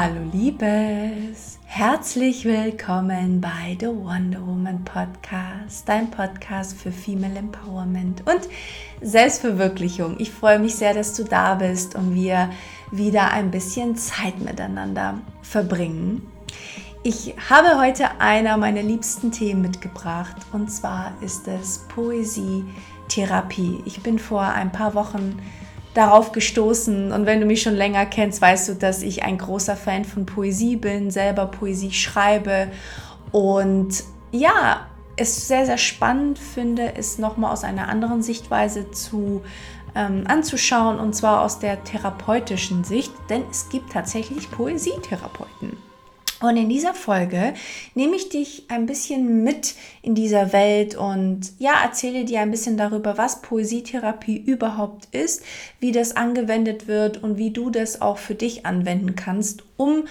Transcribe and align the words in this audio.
Hallo 0.00 0.30
Liebes, 0.32 1.58
herzlich 1.64 2.44
willkommen 2.44 3.40
bei 3.40 3.76
The 3.80 3.88
Wonder 3.88 4.46
Woman 4.46 4.84
Podcast, 4.84 5.88
dein 5.88 6.08
Podcast 6.08 6.78
für 6.78 6.92
Female 6.92 7.36
Empowerment 7.36 8.20
und 8.20 8.48
Selbstverwirklichung. 9.00 10.14
Ich 10.20 10.30
freue 10.30 10.60
mich 10.60 10.76
sehr, 10.76 10.94
dass 10.94 11.14
du 11.14 11.24
da 11.24 11.56
bist 11.56 11.96
und 11.96 12.14
wir 12.14 12.48
wieder 12.92 13.32
ein 13.32 13.50
bisschen 13.50 13.96
Zeit 13.96 14.38
miteinander 14.38 15.18
verbringen. 15.42 16.30
Ich 17.02 17.34
habe 17.50 17.80
heute 17.80 18.20
einer 18.20 18.56
meiner 18.56 18.82
liebsten 18.82 19.32
Themen 19.32 19.62
mitgebracht 19.62 20.36
und 20.52 20.70
zwar 20.70 21.20
ist 21.22 21.48
es 21.48 21.86
Poesie 21.88 22.64
Therapie. 23.08 23.82
Ich 23.84 24.00
bin 24.00 24.20
vor 24.20 24.42
ein 24.42 24.70
paar 24.70 24.94
Wochen 24.94 25.40
darauf 25.98 26.32
gestoßen. 26.32 27.10
Und 27.12 27.26
wenn 27.26 27.40
du 27.40 27.46
mich 27.46 27.62
schon 27.62 27.74
länger 27.74 28.06
kennst, 28.06 28.40
weißt 28.40 28.68
du, 28.68 28.74
dass 28.74 29.02
ich 29.02 29.24
ein 29.24 29.36
großer 29.36 29.76
Fan 29.76 30.04
von 30.04 30.26
Poesie 30.26 30.76
bin, 30.76 31.10
selber 31.10 31.46
Poesie 31.46 31.92
schreibe 31.92 32.68
und 33.32 34.04
ja, 34.30 34.86
es 35.16 35.48
sehr, 35.48 35.66
sehr 35.66 35.78
spannend 35.78 36.38
finde, 36.38 36.94
es 36.94 37.18
nochmal 37.18 37.52
aus 37.52 37.64
einer 37.64 37.88
anderen 37.88 38.22
Sichtweise 38.22 38.92
zu 38.92 39.42
ähm, 39.96 40.24
anzuschauen 40.28 41.00
und 41.00 41.14
zwar 41.14 41.42
aus 41.42 41.58
der 41.58 41.82
therapeutischen 41.82 42.84
Sicht, 42.84 43.12
denn 43.28 43.42
es 43.50 43.68
gibt 43.68 43.92
tatsächlich 43.92 44.50
Poesietherapeuten. 44.52 45.87
Und 46.40 46.56
in 46.56 46.68
dieser 46.68 46.94
Folge 46.94 47.54
nehme 47.94 48.14
ich 48.14 48.28
dich 48.28 48.64
ein 48.68 48.86
bisschen 48.86 49.42
mit 49.42 49.74
in 50.02 50.14
dieser 50.14 50.52
Welt 50.52 50.94
und 50.94 51.40
ja, 51.58 51.72
erzähle 51.82 52.24
dir 52.24 52.40
ein 52.40 52.52
bisschen 52.52 52.76
darüber, 52.76 53.18
was 53.18 53.42
Poesietherapie 53.42 54.36
überhaupt 54.36 55.06
ist, 55.12 55.42
wie 55.80 55.90
das 55.90 56.16
angewendet 56.16 56.86
wird 56.86 57.20
und 57.22 57.38
wie 57.38 57.50
du 57.50 57.70
das 57.70 58.00
auch 58.00 58.18
für 58.18 58.36
dich 58.36 58.66
anwenden 58.66 59.16
kannst, 59.16 59.64
um 59.76 60.04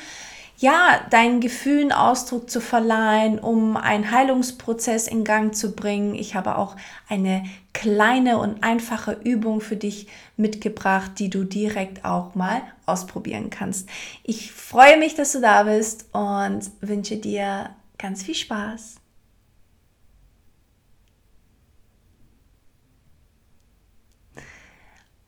ja, 0.57 1.05
deinen 1.11 1.39
Gefühlen 1.39 1.91
Ausdruck 1.91 2.49
zu 2.49 2.61
verleihen, 2.61 3.37
um 3.37 3.77
einen 3.77 4.11
Heilungsprozess 4.11 5.07
in 5.07 5.23
Gang 5.23 5.55
zu 5.55 5.75
bringen. 5.75 6.15
Ich 6.15 6.33
habe 6.33 6.57
auch 6.57 6.75
eine 7.07 7.43
kleine 7.73 8.39
und 8.39 8.63
einfache 8.63 9.19
Übung 9.23 9.61
für 9.61 9.75
dich 9.75 10.07
mitgebracht, 10.35 11.11
die 11.19 11.29
du 11.29 11.43
direkt 11.43 12.05
auch 12.05 12.33
mal 12.33 12.61
ausprobieren 12.87 13.51
kannst. 13.51 13.87
Ich 14.23 14.51
freue 14.51 14.97
mich, 14.97 15.13
dass 15.13 15.33
du 15.33 15.41
da 15.41 15.63
bist 15.63 16.07
und 16.11 16.71
wünsche 16.81 17.17
dir 17.17 17.69
ganz 17.99 18.23
viel 18.23 18.35
Spaß. 18.35 18.95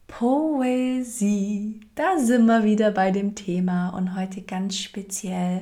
Poesie. 0.10 1.80
Da 1.96 2.18
sind 2.18 2.46
wir 2.48 2.64
wieder 2.64 2.92
bei 2.92 3.12
dem 3.12 3.36
Thema 3.36 3.90
und 3.90 4.18
heute 4.18 4.42
ganz 4.42 4.78
speziell 4.78 5.62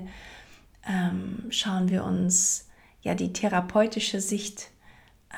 ähm, 0.88 1.44
schauen 1.50 1.90
wir 1.90 2.04
uns 2.04 2.68
ja 3.02 3.14
die 3.14 3.34
therapeutische 3.34 4.22
Sicht 4.22 4.72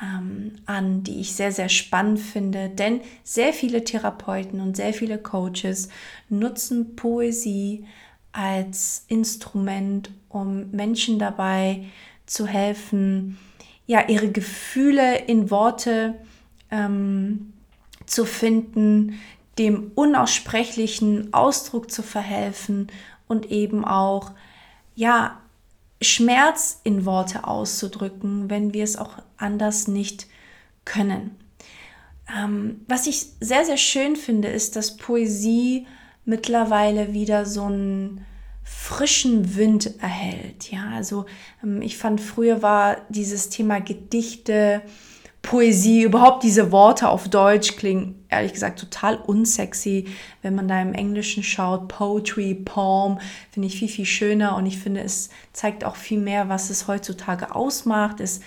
ähm, 0.00 0.52
an, 0.64 1.02
die 1.02 1.20
ich 1.20 1.34
sehr, 1.34 1.52
sehr 1.52 1.68
spannend 1.68 2.20
finde, 2.20 2.70
denn 2.70 3.00
sehr 3.24 3.52
viele 3.52 3.84
Therapeuten 3.84 4.60
und 4.60 4.76
sehr 4.76 4.94
viele 4.94 5.18
Coaches 5.18 5.88
nutzen 6.28 6.94
Poesie 6.96 7.84
als 8.32 9.04
Instrument, 9.08 10.12
um 10.28 10.70
Menschen 10.70 11.18
dabei 11.18 11.84
zu 12.26 12.46
helfen, 12.46 13.38
ja, 13.86 14.08
ihre 14.08 14.30
Gefühle 14.30 15.18
in 15.26 15.50
Worte 15.50 16.14
ähm, 16.70 17.52
zu 18.10 18.24
finden, 18.24 19.20
dem 19.58 19.92
unaussprechlichen 19.94 21.32
Ausdruck 21.32 21.90
zu 21.90 22.02
verhelfen 22.02 22.88
und 23.28 23.50
eben 23.50 23.84
auch, 23.84 24.32
ja, 24.94 25.40
Schmerz 26.02 26.80
in 26.82 27.04
Worte 27.04 27.46
auszudrücken, 27.46 28.48
wenn 28.48 28.72
wir 28.72 28.84
es 28.84 28.96
auch 28.96 29.18
anders 29.36 29.86
nicht 29.86 30.26
können. 30.84 31.36
Ähm, 32.34 32.80
was 32.88 33.06
ich 33.06 33.26
sehr, 33.40 33.64
sehr 33.64 33.76
schön 33.76 34.16
finde, 34.16 34.48
ist, 34.48 34.76
dass 34.76 34.96
Poesie 34.96 35.86
mittlerweile 36.24 37.12
wieder 37.12 37.44
so 37.44 37.64
einen 37.64 38.24
frischen 38.64 39.56
Wind 39.56 40.00
erhält. 40.00 40.70
Ja, 40.70 40.90
also 40.94 41.26
ähm, 41.62 41.82
ich 41.82 41.98
fand 41.98 42.20
früher 42.20 42.62
war 42.62 42.96
dieses 43.10 43.50
Thema 43.50 43.80
Gedichte, 43.80 44.82
Poesie, 45.42 46.02
überhaupt 46.02 46.42
diese 46.42 46.70
Worte 46.70 47.08
auf 47.08 47.28
Deutsch 47.28 47.76
klingen 47.76 48.20
ehrlich 48.30 48.52
gesagt 48.52 48.78
total 48.78 49.16
unsexy. 49.16 50.06
Wenn 50.42 50.54
man 50.54 50.68
da 50.68 50.80
im 50.80 50.94
Englischen 50.94 51.42
schaut, 51.42 51.88
Poetry, 51.88 52.54
Poem, 52.54 53.18
finde 53.50 53.68
ich 53.68 53.78
viel, 53.78 53.88
viel 53.88 54.06
schöner 54.06 54.56
und 54.56 54.66
ich 54.66 54.78
finde, 54.78 55.00
es 55.00 55.30
zeigt 55.52 55.84
auch 55.84 55.96
viel 55.96 56.20
mehr, 56.20 56.48
was 56.48 56.70
es 56.70 56.88
heutzutage 56.88 57.54
ausmacht. 57.54 58.20
Es 58.20 58.40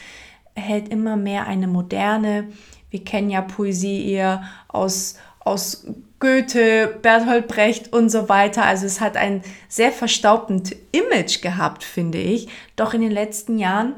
erhält 0.55 0.89
immer 0.89 1.15
mehr 1.15 1.47
eine 1.47 1.67
moderne. 1.67 2.47
Wir 2.89 3.03
kennen 3.03 3.29
ja 3.29 3.41
Poesie 3.41 4.09
eher 4.11 4.43
aus, 4.67 5.15
aus 5.39 5.85
Goethe, 6.19 6.99
Bertolt 7.01 7.47
Brecht 7.47 7.91
und 7.91 8.09
so 8.09 8.29
weiter. 8.29 8.63
Also 8.63 8.85
es 8.85 9.01
hat 9.01 9.17
ein 9.17 9.41
sehr 9.67 9.91
verstaubend 9.91 10.75
Image 10.91 11.41
gehabt, 11.41 11.83
finde 11.83 12.19
ich. 12.19 12.47
Doch 12.75 12.93
in 12.93 13.01
den 13.01 13.11
letzten 13.11 13.57
Jahren 13.57 13.95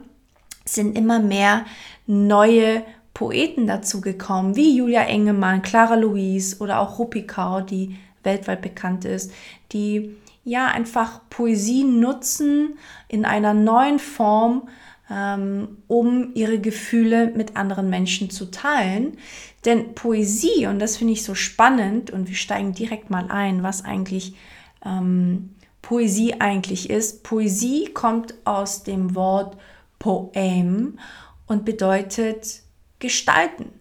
sind 0.65 0.97
immer 0.97 1.19
mehr 1.19 1.65
neue 2.07 2.83
Poeten 3.13 3.65
dazu 3.65 4.01
gekommen, 4.01 4.55
wie 4.55 4.75
Julia 4.75 5.03
Engemann, 5.03 5.61
Clara 5.61 5.95
Louise 5.95 6.57
oder 6.59 6.79
auch 6.79 6.99
Rupi 6.99 7.25
Kaur, 7.25 7.61
die 7.61 7.95
weltweit 8.23 8.61
bekannt 8.61 9.05
ist, 9.05 9.31
die 9.71 10.15
ja 10.43 10.67
einfach 10.67 11.21
Poesie 11.29 11.83
nutzen 11.83 12.77
in 13.07 13.25
einer 13.25 13.53
neuen 13.53 13.99
Form, 13.99 14.67
ähm, 15.09 15.77
um 15.87 16.31
ihre 16.33 16.59
Gefühle 16.59 17.31
mit 17.35 17.55
anderen 17.55 17.89
Menschen 17.89 18.29
zu 18.29 18.51
teilen. 18.51 19.17
Denn 19.63 19.95
Poesie, 19.95 20.67
und 20.67 20.79
das 20.79 20.97
finde 20.97 21.13
ich 21.13 21.23
so 21.23 21.35
spannend, 21.35 22.11
und 22.11 22.27
wir 22.27 22.35
steigen 22.35 22.73
direkt 22.73 23.09
mal 23.09 23.27
ein, 23.29 23.63
was 23.63 23.83
eigentlich 23.83 24.35
ähm, 24.83 25.51
Poesie 25.81 26.35
eigentlich 26.39 26.89
ist. 26.89 27.23
Poesie 27.23 27.85
kommt 27.93 28.33
aus 28.43 28.83
dem 28.83 29.15
Wort 29.15 29.57
Poem 29.99 30.99
und 31.47 31.65
bedeutet 31.65 32.61
gestalten. 32.99 33.71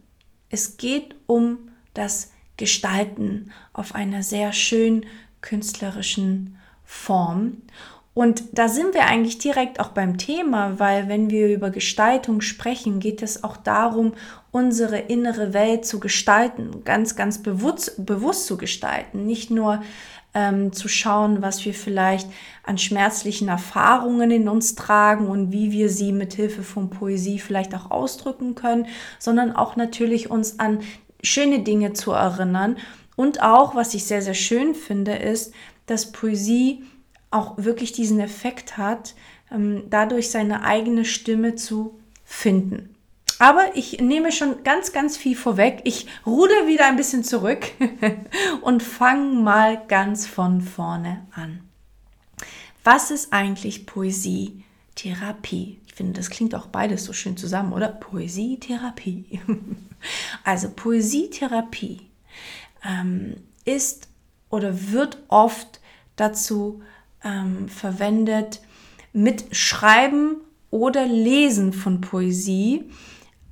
Es 0.51 0.77
geht 0.77 1.15
um 1.27 1.71
das 1.95 2.33
Gestalten 2.57 3.51
auf 3.73 3.95
einer 3.95 4.23
sehr 4.23 4.53
schön 4.53 5.07
künstlerischen 5.41 6.57
Form. 6.85 7.63
Und 8.15 8.45
da 8.53 8.69
sind 8.69 8.95
wir 8.95 9.07
eigentlich 9.07 9.39
direkt 9.39 9.81
auch 9.81 9.89
beim 9.89 10.19
Thema, 10.19 10.79
weil 10.79 11.09
wenn 11.09 11.31
wir 11.31 11.53
über 11.53 11.71
Gestaltung 11.71 12.41
sprechen, 12.41 13.01
geht 13.01 13.23
es 13.23 13.43
auch 13.43 13.57
darum, 13.57 14.13
unsere 14.53 14.99
innere 14.99 15.53
Welt 15.53 15.85
zu 15.85 15.99
gestalten, 15.99 16.85
ganz, 16.85 17.17
ganz 17.17 17.43
bewusst, 17.43 18.07
bewusst 18.07 18.47
zu 18.47 18.57
gestalten. 18.57 19.27
Nicht 19.27 19.51
nur 19.51 19.83
ähm, 20.35 20.73
zu 20.73 20.89
schauen, 20.89 21.43
was 21.43 21.65
wir 21.65 21.75
vielleicht 21.75 22.29
an 22.65 22.77
schmerzlichen 22.77 23.49
Erfahrungen 23.49 24.31
in 24.31 24.49
uns 24.49 24.75
tragen 24.75 25.29
und 25.29 25.53
wie 25.53 25.71
wir 25.71 25.89
sie 25.89 26.13
mit 26.13 26.35
Hilfe 26.35 26.63
von 26.63 26.91
Poesie 26.91 27.39
vielleicht 27.39 27.75
auch 27.75 27.91
ausdrücken 27.91 28.55
können, 28.55 28.87
sondern 29.19 29.55
auch 29.55 29.77
natürlich 29.77 30.31
uns 30.31 30.59
an 30.59 30.81
schöne 31.23 31.61
Dinge 31.61 31.93
zu 31.93 32.13
erinnern. 32.13 32.77
Und 33.17 33.43
auch, 33.43 33.75
was 33.75 33.95
ich 33.95 34.05
sehr, 34.05 34.23
sehr 34.23 34.35
schön 34.35 34.75
finde, 34.75 35.15
ist, 35.15 35.55
dass 35.87 36.13
Poesie 36.13 36.83
auch 37.31 37.55
wirklich 37.57 37.93
diesen 37.93 38.21
Effekt 38.21 38.77
hat, 38.77 39.15
ähm, 39.51 39.85
dadurch 39.91 40.31
seine 40.31 40.65
eigene 40.65 41.05
Stimme 41.05 41.55
zu 41.55 41.99
finden. 42.25 42.94
Aber 43.39 43.75
ich 43.75 44.01
nehme 44.01 44.33
schon 44.33 44.63
ganz, 44.63 44.93
ganz 44.93 45.17
viel 45.17 45.37
vorweg. 45.37 45.81
Ich 45.85 46.07
ruder 46.25 46.67
wieder 46.67 46.87
ein 46.87 46.97
bisschen 46.97 47.25
zurück 47.25 47.67
und 48.63 48.83
fange 48.83 49.41
mal 49.41 49.83
ganz 49.87 50.27
von 50.27 50.61
vorne 50.61 51.27
an. 51.33 51.61
Was 52.85 53.11
ist 53.11 53.33
eigentlich 53.33 53.87
Poesietherapie? 53.87 55.81
Ich 55.87 55.95
finde, 55.95 56.13
das 56.13 56.31
klingt 56.31 56.55
auch 56.55 56.67
beides 56.67 57.05
so 57.05 57.13
schön 57.13 57.37
zusammen, 57.37 57.73
oder? 57.73 57.89
Poesietherapie. 57.89 59.41
also 60.45 60.69
Poesietherapie 60.71 62.03
ähm, 62.85 63.37
ist 63.65 64.09
oder 64.51 64.93
wird 64.93 65.19
oft 65.29 65.81
dazu 66.17 66.83
ähm, 67.25 67.69
verwendet, 67.69 68.61
mit 69.13 69.57
Schreiben 69.57 70.37
oder 70.71 71.07
Lesen 71.07 71.73
von 71.73 72.01
Poesie 72.01 72.91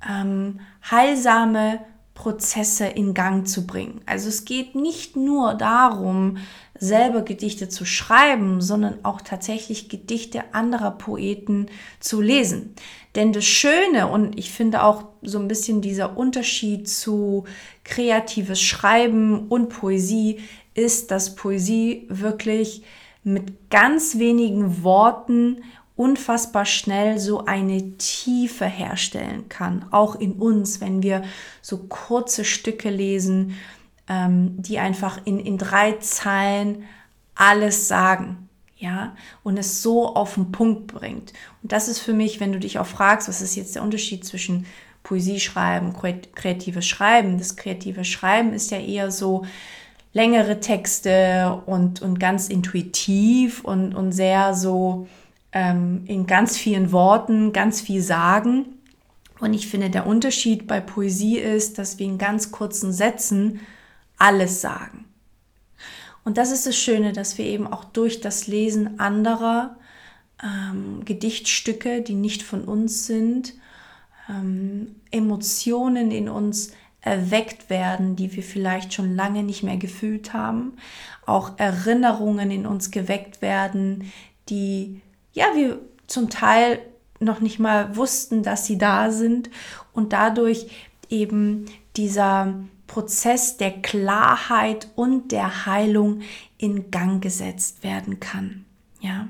ähm, 0.09 0.59
heilsame 0.89 1.79
Prozesse 2.13 2.85
in 2.85 3.13
Gang 3.13 3.47
zu 3.47 3.65
bringen. 3.65 4.01
Also 4.05 4.29
es 4.29 4.45
geht 4.45 4.75
nicht 4.75 5.15
nur 5.15 5.55
darum, 5.55 6.37
selber 6.77 7.21
Gedichte 7.21 7.69
zu 7.69 7.85
schreiben, 7.85 8.61
sondern 8.61 8.99
auch 9.03 9.21
tatsächlich 9.21 9.89
Gedichte 9.89 10.43
anderer 10.53 10.91
Poeten 10.91 11.67
zu 11.99 12.21
lesen. 12.21 12.75
Denn 13.15 13.33
das 13.33 13.45
Schöne 13.45 14.07
und 14.07 14.37
ich 14.37 14.51
finde 14.51 14.83
auch 14.83 15.05
so 15.21 15.39
ein 15.39 15.47
bisschen 15.47 15.81
dieser 15.81 16.17
Unterschied 16.17 16.89
zu 16.89 17.45
kreatives 17.83 18.61
Schreiben 18.61 19.47
und 19.47 19.69
Poesie 19.69 20.39
ist, 20.73 21.11
dass 21.11 21.35
Poesie 21.35 22.05
wirklich 22.09 22.83
mit 23.23 23.69
ganz 23.69 24.17
wenigen 24.17 24.83
Worten 24.83 25.63
unfassbar 25.95 26.65
schnell 26.65 27.19
so 27.19 27.45
eine 27.45 27.97
Tiefe 27.97 28.65
herstellen 28.65 29.47
kann, 29.49 29.85
auch 29.91 30.15
in 30.15 30.33
uns, 30.33 30.81
wenn 30.81 31.03
wir 31.03 31.23
so 31.61 31.77
kurze 31.77 32.45
Stücke 32.45 32.89
lesen, 32.89 33.55
ähm, 34.09 34.55
die 34.61 34.79
einfach 34.79 35.19
in, 35.25 35.39
in 35.39 35.57
drei 35.57 35.93
Zeilen 35.93 36.83
alles 37.35 37.87
sagen, 37.87 38.49
ja, 38.77 39.15
und 39.43 39.57
es 39.57 39.81
so 39.81 40.13
auf 40.13 40.33
den 40.33 40.51
Punkt 40.51 40.87
bringt. 40.87 41.31
Und 41.61 41.71
das 41.71 41.87
ist 41.87 41.99
für 41.99 42.13
mich, 42.13 42.39
wenn 42.39 42.51
du 42.51 42.59
dich 42.59 42.79
auch 42.79 42.85
fragst, 42.85 43.29
was 43.29 43.41
ist 43.41 43.55
jetzt 43.55 43.75
der 43.75 43.83
Unterschied 43.83 44.25
zwischen 44.25 44.65
Poesie 45.03 45.39
schreiben, 45.39 45.93
kreatives 46.35 46.85
Schreiben. 46.85 47.37
Das 47.37 47.55
kreative 47.55 48.03
Schreiben 48.03 48.53
ist 48.53 48.71
ja 48.71 48.79
eher 48.79 49.11
so 49.11 49.45
längere 50.13 50.59
Texte 50.59 51.61
und, 51.65 52.01
und 52.01 52.19
ganz 52.19 52.49
intuitiv 52.49 53.63
und, 53.63 53.95
und 53.95 54.11
sehr 54.11 54.53
so 54.53 55.07
ähm, 55.53 56.03
in 56.07 56.27
ganz 56.27 56.57
vielen 56.57 56.91
Worten, 56.91 57.53
ganz 57.53 57.81
viel 57.81 58.01
sagen. 58.01 58.65
Und 59.39 59.53
ich 59.53 59.67
finde, 59.67 59.89
der 59.89 60.07
Unterschied 60.07 60.67
bei 60.67 60.79
Poesie 60.81 61.37
ist, 61.37 61.77
dass 61.77 61.99
wir 61.99 62.05
in 62.05 62.17
ganz 62.17 62.51
kurzen 62.51 62.91
Sätzen 62.91 63.59
alles 64.17 64.61
sagen. 64.61 65.05
Und 66.23 66.37
das 66.37 66.51
ist 66.51 66.65
das 66.65 66.77
Schöne, 66.77 67.13
dass 67.13 67.37
wir 67.37 67.45
eben 67.45 67.67
auch 67.67 67.83
durch 67.83 68.21
das 68.21 68.47
Lesen 68.47 68.99
anderer 68.99 69.75
ähm, 70.41 71.03
Gedichtstücke, 71.05 72.01
die 72.01 72.15
nicht 72.15 72.43
von 72.43 72.63
uns 72.63 73.05
sind, 73.05 73.53
ähm, 74.29 74.95
Emotionen 75.11 76.11
in 76.11 76.29
uns 76.29 76.71
erweckt 77.01 77.69
werden, 77.69 78.15
die 78.15 78.33
wir 78.33 78.43
vielleicht 78.43 78.93
schon 78.93 79.15
lange 79.15 79.43
nicht 79.43 79.63
mehr 79.63 79.75
gefühlt 79.75 80.31
haben, 80.31 80.73
auch 81.25 81.57
Erinnerungen 81.57 82.49
in 82.49 82.65
uns 82.65 82.91
geweckt 82.91 83.41
werden, 83.41 84.11
die 84.47 85.01
ja 85.33 85.47
wir 85.55 85.79
zum 86.07 86.29
Teil 86.29 86.79
noch 87.19 87.39
nicht 87.39 87.59
mal 87.59 87.95
wussten, 87.95 88.43
dass 88.43 88.65
sie 88.65 88.77
da 88.77 89.11
sind 89.11 89.49
und 89.93 90.13
dadurch 90.13 90.67
eben 91.09 91.65
dieser 91.95 92.53
Prozess 92.87 93.57
der 93.57 93.71
Klarheit 93.71 94.89
und 94.95 95.31
der 95.31 95.65
Heilung 95.65 96.21
in 96.57 96.91
Gang 96.91 97.21
gesetzt 97.21 97.83
werden 97.83 98.19
kann. 98.19 98.65
Ja. 98.99 99.27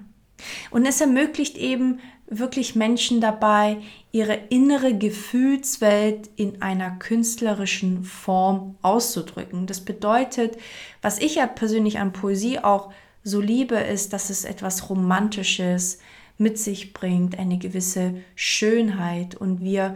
Und 0.72 0.86
es 0.86 1.00
ermöglicht 1.00 1.58
eben 1.58 2.00
wirklich 2.28 2.76
Menschen 2.76 3.22
dabei, 3.22 3.78
ihre 4.12 4.34
innere 4.50 4.98
Gefühlswelt 4.98 6.30
in 6.36 6.62
einer 6.62 6.92
künstlerischen 6.92 8.04
Form 8.04 8.76
auszudrücken. 8.82 9.68
Das 9.68 9.82
bedeutet, 9.82 10.58
was 11.02 11.20
ich 11.20 11.36
ja 11.36 11.48
persönlich 11.48 12.00
an 12.00 12.14
Poesie 12.14 12.60
auch 12.60 12.92
so 13.24 13.40
liebe, 13.40 13.76
ist, 13.76 14.14
dass 14.14 14.30
es 14.30 14.46
etwas 14.46 14.90
Romantisches 14.90 16.00
mit 16.38 16.58
sich 16.58 16.94
bringt, 16.94 17.38
eine 17.40 17.58
gewisse 17.58 18.16
Schönheit 18.36 19.36
und 19.36 19.62
wir 19.62 19.96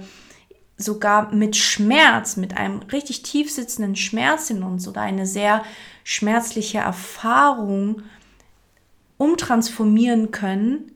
sogar 0.78 1.34
mit 1.34 1.56
Schmerz, 1.56 2.38
mit 2.38 2.56
einem 2.56 2.80
richtig 2.92 3.24
tief 3.24 3.52
sitzenden 3.52 3.96
Schmerz 3.96 4.50
in 4.50 4.64
uns 4.64 4.88
oder 4.88 5.02
eine 5.02 5.26
sehr 5.26 5.64
schmerzliche 6.04 6.78
Erfahrung 6.78 8.04
umtransformieren 9.18 10.32
können 10.32 10.92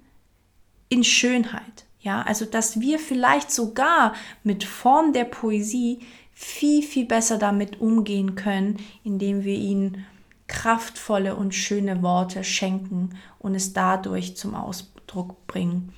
in 0.89 1.03
Schönheit. 1.03 1.85
Ja, 1.99 2.21
also 2.21 2.45
dass 2.45 2.79
wir 2.79 2.99
vielleicht 2.99 3.51
sogar 3.51 4.13
mit 4.43 4.63
Form 4.63 5.13
der 5.13 5.25
Poesie 5.25 5.99
viel, 6.33 6.83
viel 6.83 7.05
besser 7.05 7.37
damit 7.37 7.81
umgehen 7.81 8.35
können, 8.35 8.77
indem 9.03 9.43
wir 9.43 9.55
ihnen 9.55 10.05
kraftvolle 10.51 11.35
und 11.35 11.55
schöne 11.55 12.03
Worte 12.03 12.43
schenken 12.43 13.17
und 13.39 13.55
es 13.55 13.73
dadurch 13.73 14.37
zum 14.37 14.53
Ausdruck 14.53 15.47
bringen 15.47 15.93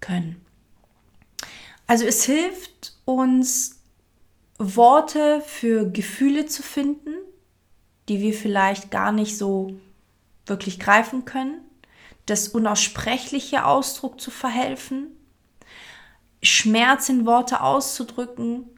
können. 0.00 0.40
Also 1.86 2.04
es 2.04 2.24
hilft 2.24 2.96
uns, 3.04 3.80
Worte 4.58 5.42
für 5.44 5.90
Gefühle 5.90 6.46
zu 6.46 6.62
finden, 6.62 7.14
die 8.08 8.20
wir 8.20 8.32
vielleicht 8.32 8.92
gar 8.92 9.10
nicht 9.10 9.36
so 9.36 9.74
wirklich 10.46 10.78
greifen 10.78 11.24
können 11.24 11.60
das 12.26 12.48
unaussprechliche 12.48 13.66
Ausdruck 13.66 14.20
zu 14.20 14.30
verhelfen, 14.30 15.08
Schmerz 16.42 17.08
in 17.08 17.26
Worte 17.26 17.60
auszudrücken, 17.60 18.68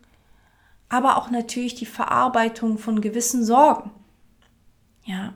aber 0.89 1.17
auch 1.17 1.31
natürlich 1.31 1.75
die 1.75 1.87
Verarbeitung 1.87 2.79
von 2.79 3.01
gewissen 3.01 3.45
Sorgen. 3.45 3.91
Ja, 5.07 5.35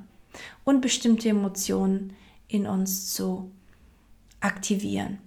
und 0.65 0.81
bestimmte 0.81 1.29
Emotionen 1.29 2.15
in 2.49 2.67
uns 2.67 3.15
zu 3.15 3.51
aktivieren. 4.41 5.19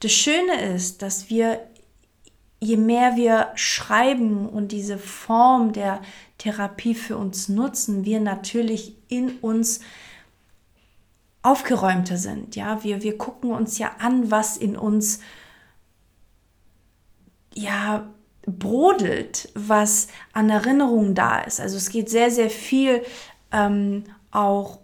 Das 0.00 0.12
Schöne 0.12 0.60
ist, 0.74 1.02
dass 1.02 1.30
wir, 1.30 1.66
je 2.60 2.76
mehr 2.76 3.16
wir 3.16 3.52
schreiben 3.54 4.48
und 4.48 4.72
diese 4.72 4.98
Form 4.98 5.72
der 5.72 6.02
Therapie 6.36 6.94
für 6.94 7.16
uns 7.16 7.48
nutzen, 7.48 8.04
wir 8.04 8.20
natürlich 8.20 8.96
in 9.08 9.38
uns 9.38 9.80
aufgeräumter 11.42 12.18
sind. 12.18 12.56
Ja, 12.56 12.84
wir, 12.84 13.02
wir 13.02 13.16
gucken 13.16 13.52
uns 13.52 13.78
ja 13.78 13.92
an, 13.98 14.30
was 14.30 14.56
in 14.56 14.76
uns 14.76 15.20
ja 17.54 18.08
brodelt, 18.46 19.50
was 19.54 20.08
an 20.32 20.50
Erinnerungen 20.50 21.14
da 21.14 21.40
ist. 21.40 21.60
Also 21.60 21.76
es 21.76 21.90
geht 21.90 22.10
sehr, 22.10 22.30
sehr 22.30 22.50
viel 22.50 23.02
ähm, 23.52 24.04
auch 24.30 24.78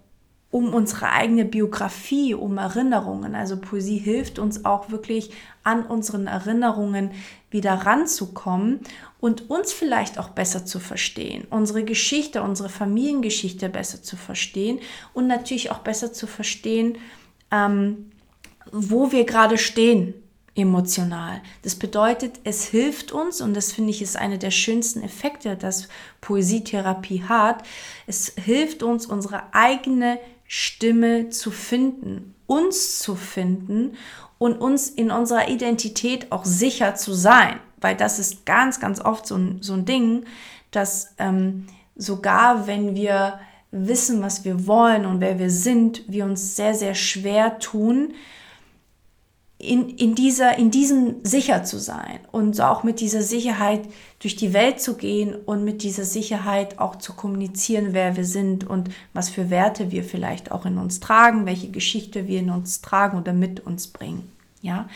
um 0.50 0.72
unsere 0.72 1.10
eigene 1.10 1.44
Biografie, 1.44 2.32
um 2.32 2.58
Erinnerungen. 2.58 3.34
Also 3.34 3.56
Poesie 3.56 3.98
hilft 3.98 4.38
uns 4.38 4.64
auch 4.64 4.90
wirklich 4.90 5.32
an 5.64 5.84
unseren 5.84 6.28
Erinnerungen 6.28 7.10
wieder 7.50 7.72
ranzukommen 7.72 8.78
und 9.18 9.50
uns 9.50 9.72
vielleicht 9.72 10.16
auch 10.16 10.28
besser 10.28 10.64
zu 10.64 10.78
verstehen, 10.78 11.44
unsere 11.50 11.82
Geschichte, 11.82 12.42
unsere 12.42 12.68
Familiengeschichte 12.68 13.68
besser 13.68 14.02
zu 14.02 14.16
verstehen 14.16 14.78
und 15.12 15.26
natürlich 15.26 15.72
auch 15.72 15.78
besser 15.78 16.12
zu 16.12 16.28
verstehen, 16.28 16.98
ähm, 17.50 18.12
wo 18.70 19.10
wir 19.10 19.24
gerade 19.24 19.58
stehen 19.58 20.14
emotional. 20.54 21.40
Das 21.62 21.74
bedeutet, 21.74 22.40
es 22.44 22.64
hilft 22.64 23.12
uns, 23.12 23.40
und 23.40 23.54
das 23.54 23.72
finde 23.72 23.90
ich 23.90 24.02
ist 24.02 24.16
einer 24.16 24.38
der 24.38 24.50
schönsten 24.50 25.02
Effekte, 25.02 25.56
dass 25.56 25.88
Poesietherapie 26.20 27.24
hat, 27.24 27.64
es 28.06 28.32
hilft 28.36 28.82
uns, 28.82 29.06
unsere 29.06 29.52
eigene 29.52 30.18
Stimme 30.46 31.30
zu 31.30 31.50
finden, 31.50 32.34
uns 32.46 32.98
zu 33.00 33.16
finden 33.16 33.96
und 34.38 34.56
uns 34.56 34.88
in 34.88 35.10
unserer 35.10 35.48
Identität 35.48 36.30
auch 36.30 36.44
sicher 36.44 36.94
zu 36.94 37.14
sein. 37.14 37.58
Weil 37.80 37.96
das 37.96 38.18
ist 38.18 38.46
ganz, 38.46 38.78
ganz 38.78 39.00
oft 39.00 39.26
so 39.26 39.36
ein, 39.36 39.58
so 39.60 39.72
ein 39.74 39.84
Ding, 39.84 40.24
dass 40.70 41.14
ähm, 41.18 41.66
sogar 41.96 42.66
wenn 42.66 42.94
wir 42.94 43.40
wissen, 43.70 44.22
was 44.22 44.44
wir 44.44 44.66
wollen 44.66 45.04
und 45.04 45.20
wer 45.20 45.38
wir 45.38 45.50
sind, 45.50 46.02
wir 46.06 46.24
uns 46.24 46.54
sehr, 46.54 46.74
sehr 46.74 46.94
schwer 46.94 47.58
tun, 47.58 48.14
in, 49.64 49.90
in, 49.90 50.14
dieser, 50.14 50.58
in 50.58 50.70
diesem 50.70 51.16
sicher 51.24 51.64
zu 51.64 51.78
sein 51.78 52.20
und 52.32 52.60
auch 52.60 52.82
mit 52.82 53.00
dieser 53.00 53.22
Sicherheit 53.22 53.82
durch 54.20 54.36
die 54.36 54.52
Welt 54.52 54.80
zu 54.80 54.96
gehen 54.96 55.34
und 55.34 55.64
mit 55.64 55.82
dieser 55.82 56.04
Sicherheit 56.04 56.78
auch 56.78 56.96
zu 56.96 57.14
kommunizieren, 57.14 57.88
wer 57.90 58.16
wir 58.16 58.24
sind 58.24 58.64
und 58.64 58.90
was 59.12 59.30
für 59.30 59.50
Werte 59.50 59.90
wir 59.90 60.04
vielleicht 60.04 60.52
auch 60.52 60.66
in 60.66 60.78
uns 60.78 61.00
tragen, 61.00 61.46
welche 61.46 61.70
Geschichte 61.70 62.28
wir 62.28 62.40
in 62.40 62.50
uns 62.50 62.80
tragen 62.80 63.18
oder 63.18 63.32
mit 63.32 63.60
uns 63.60 63.88
bringen. 63.88 64.30
Ja, 64.62 64.88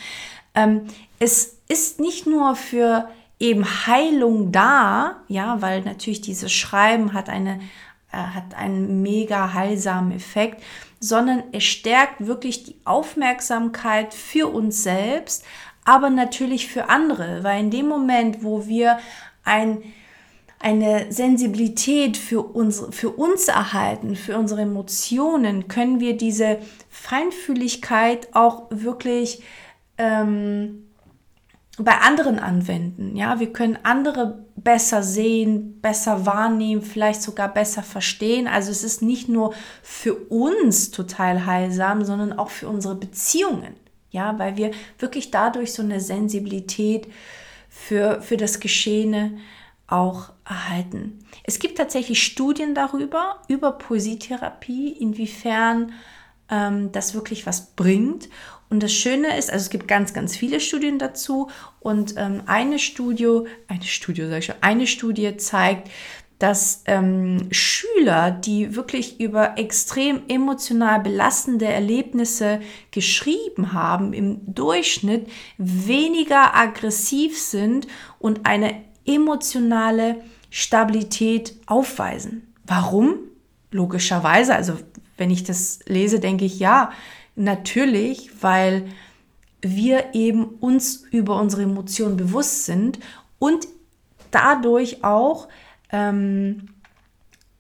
ähm, 0.55 0.83
es 1.19 1.57
ist 1.69 2.01
nicht 2.01 2.27
nur 2.27 2.57
für 2.57 3.09
eben 3.41 3.65
Heilung 3.87 4.51
da, 4.51 5.17
ja, 5.29 5.61
weil 5.61 5.83
natürlich 5.83 6.21
dieses 6.21 6.53
Schreiben 6.53 7.13
hat 7.13 7.29
eine 7.29 7.61
hat 8.17 8.55
einen 8.55 9.03
mega 9.03 9.53
heilsamen 9.53 10.13
Effekt, 10.13 10.63
sondern 11.01 11.43
es 11.53 11.65
stärkt 11.65 12.27
wirklich 12.27 12.65
die 12.65 12.77
Aufmerksamkeit 12.85 14.15
für 14.15 14.49
uns 14.49 14.83
selbst, 14.83 15.45
aber 15.85 16.11
natürlich 16.11 16.69
für 16.69 16.89
andere, 16.89 17.43
weil 17.45 17.61
in 17.61 17.71
dem 17.71 17.89
Moment, 17.89 18.43
wo 18.43 18.67
wir 18.67 18.99
ein, 19.45 19.83
eine 20.59 21.13
Sensibilität 21.13 22.17
für, 22.17 22.43
unsere, 22.43 22.93
für 22.93 23.11
uns 23.11 23.49
erhalten, 23.49 24.17
für 24.17 24.37
unsere 24.37 24.63
Emotionen, 24.63 25.69
können 25.69 26.01
wir 26.01 26.17
diese 26.17 26.59
Feinfühligkeit 26.91 28.29
auch 28.35 28.67
wirklich 28.71 29.43
ähm, 29.99 30.88
bei 31.85 31.99
anderen 31.99 32.39
anwenden. 32.39 33.17
Ja, 33.17 33.41
wir 33.41 33.53
können 33.53 33.79
andere 33.83 34.45
besser 34.57 35.03
sehen, 35.03 35.81
besser 35.81 36.27
wahrnehmen, 36.27 36.83
vielleicht 36.83 37.23
sogar 37.23 37.53
besser 37.53 37.83
verstehen. 37.83 38.49
Also 38.49 38.71
es 38.71 38.83
ist 38.83 39.03
nicht 39.03 39.29
nur 39.29 39.55
für 39.83 40.15
uns 40.15 40.91
total 40.91 41.47
heilsam, 41.47 42.05
sondern 42.05 42.33
auch 42.33 42.51
für 42.51 42.69
unsere 42.69 42.97
Beziehungen. 42.97 43.75
Ja, 44.11 44.39
weil 44.39 44.57
wir 44.57 44.71
wirklich 44.99 45.31
dadurch 45.31 45.73
so 45.73 45.83
eine 45.83 46.01
Sensibilität 46.01 47.09
für, 47.69 48.23
für 48.23 48.37
das 48.37 48.59
Geschehene 48.59 49.39
auch 49.87 50.33
erhalten. 50.45 51.19
Es 51.45 51.59
gibt 51.59 51.79
tatsächlich 51.79 52.23
Studien 52.23 52.75
darüber, 52.75 53.43
über 53.49 53.73
Poesietherapie, 53.73 54.93
inwiefern 54.93 55.93
ähm, 56.51 56.93
das 56.93 57.15
wirklich 57.15 57.47
was 57.47 57.75
bringt. 57.75 58.29
Und 58.71 58.83
das 58.83 58.93
Schöne 58.93 59.37
ist, 59.39 59.51
also 59.51 59.65
es 59.65 59.71
gibt 59.71 59.89
ganz, 59.89 60.13
ganz 60.13 60.37
viele 60.37 60.61
Studien 60.61 60.99
dazu 60.99 61.51
und 61.81 62.15
ähm, 62.17 62.43
eine 62.47 62.79
Studie, 62.79 63.45
eine 63.67 63.83
Studie, 63.83 64.27
sag 64.27 64.39
ich 64.39 64.45
schon, 64.47 64.55
eine 64.61 64.87
Studie 64.87 65.37
zeigt, 65.37 65.89
dass 66.39 66.83
ähm, 66.87 67.49
Schüler, 67.51 68.31
die 68.31 68.77
wirklich 68.77 69.19
über 69.19 69.59
extrem 69.59 70.23
emotional 70.29 71.01
belastende 71.01 71.67
Erlebnisse 71.67 72.61
geschrieben 72.93 73.73
haben, 73.73 74.13
im 74.13 74.55
Durchschnitt 74.55 75.29
weniger 75.57 76.55
aggressiv 76.55 77.41
sind 77.41 77.89
und 78.21 78.47
eine 78.47 78.85
emotionale 79.05 80.17
Stabilität 80.51 81.57
aufweisen. 81.67 82.55
Warum? 82.65 83.17
Logischerweise, 83.71 84.55
also 84.55 84.75
wenn 85.17 85.31
ich 85.31 85.43
das 85.43 85.81
lese, 85.87 86.21
denke 86.21 86.45
ich 86.45 86.61
ja, 86.61 86.93
natürlich, 87.39 88.31
weil 88.43 88.89
wir 89.61 90.15
eben 90.15 90.45
uns 90.45 91.05
über 91.11 91.41
unsere 91.41 91.63
Emotionen 91.63 92.17
bewusst 92.17 92.67
sind 92.67 92.99
und 93.39 93.67
dadurch 94.31 95.05
auch 95.05 95.49
ähm, 95.91 96.69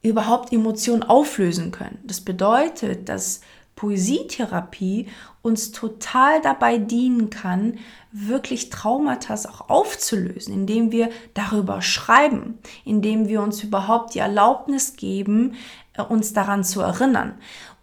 überhaupt 0.02 0.52
Emotionen 0.52 1.02
auflösen 1.02 1.70
können. 1.70 1.98
Das 2.04 2.20
bedeutet, 2.20 3.08
dass 3.08 3.40
Poesietherapie 3.74 5.06
uns 5.42 5.70
total 5.70 6.40
dabei 6.42 6.78
dienen 6.78 7.30
kann, 7.30 7.78
wirklich 8.10 8.70
Traumata 8.70 9.34
auch 9.34 9.70
aufzulösen, 9.70 10.52
indem 10.52 10.90
wir 10.90 11.10
darüber 11.34 11.80
schreiben, 11.80 12.58
indem 12.84 13.28
wir 13.28 13.40
uns 13.40 13.62
überhaupt 13.62 14.14
die 14.14 14.18
Erlaubnis 14.18 14.96
geben, 14.96 15.54
äh, 15.94 16.02
uns 16.02 16.32
daran 16.32 16.64
zu 16.64 16.80
erinnern. 16.80 17.34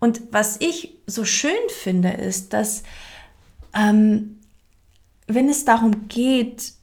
Und 0.06 0.22
was 0.30 0.58
ich 0.62 1.00
so 1.08 1.26
schön 1.26 1.68
finde, 1.82 2.10
ist, 2.12 2.54
dass 2.54 2.84
ähm, 3.76 4.40
wenn 5.26 5.50
es 5.50 5.66
darum 5.66 6.08
geht, 6.10 6.74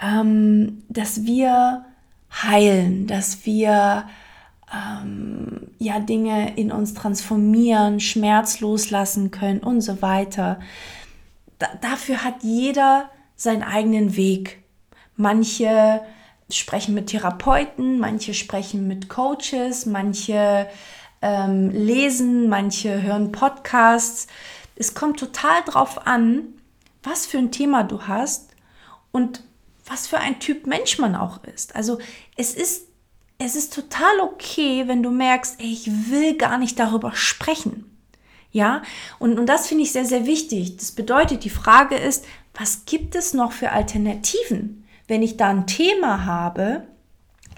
ähm, 0.00 0.84
dass 0.88 1.24
wir 1.24 1.86
heilen, 2.30 3.08
dass 3.08 3.46
wir 3.46 4.08
ähm, 4.72 5.72
ja 5.80 5.98
Dinge 5.98 6.56
in 6.56 6.70
uns 6.70 6.94
transformieren, 6.94 7.98
Schmerz 7.98 8.60
loslassen 8.60 9.32
können 9.32 9.58
und 9.58 9.80
so 9.80 10.02
weiter. 10.02 10.60
Da, 11.58 11.66
dafür 11.80 12.22
hat 12.22 12.44
jeder 12.44 13.10
seinen 13.34 13.64
eigenen 13.64 14.14
Weg. 14.14 14.62
Manche 15.16 16.00
sprechen 16.48 16.94
mit 16.94 17.08
Therapeuten, 17.08 17.98
manche 17.98 18.34
sprechen 18.34 18.86
mit 18.86 19.08
Coaches, 19.08 19.84
manche 19.84 20.68
ähm, 21.22 21.70
lesen, 21.70 22.48
manche 22.48 23.02
hören 23.02 23.32
Podcasts. 23.32 24.26
Es 24.76 24.94
kommt 24.94 25.18
total 25.18 25.62
drauf 25.64 26.06
an, 26.06 26.44
was 27.02 27.26
für 27.26 27.38
ein 27.38 27.52
Thema 27.52 27.84
du 27.84 28.02
hast 28.06 28.50
und 29.12 29.42
was 29.86 30.06
für 30.06 30.18
ein 30.18 30.38
Typ 30.38 30.66
Mensch 30.66 30.98
man 30.98 31.14
auch 31.14 31.42
ist. 31.44 31.74
Also 31.74 31.98
es 32.36 32.54
ist, 32.54 32.86
es 33.38 33.56
ist 33.56 33.74
total 33.74 34.20
okay, 34.20 34.86
wenn 34.86 35.02
du 35.02 35.10
merkst, 35.10 35.60
ey, 35.60 35.72
ich 35.72 36.10
will 36.10 36.36
gar 36.36 36.58
nicht 36.58 36.78
darüber 36.78 37.12
sprechen. 37.14 37.86
Ja, 38.52 38.82
und, 39.18 39.38
und 39.38 39.46
das 39.46 39.68
finde 39.68 39.84
ich 39.84 39.92
sehr, 39.92 40.04
sehr 40.04 40.26
wichtig. 40.26 40.76
Das 40.76 40.92
bedeutet, 40.92 41.44
die 41.44 41.50
Frage 41.50 41.94
ist, 41.94 42.24
was 42.54 42.84
gibt 42.84 43.14
es 43.14 43.32
noch 43.32 43.52
für 43.52 43.70
Alternativen? 43.70 44.84
Wenn 45.06 45.22
ich 45.22 45.36
da 45.36 45.50
ein 45.50 45.66
Thema 45.66 46.24
habe, 46.24 46.86